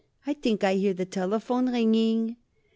[0.25, 2.37] "I think I hear the telephone ringing."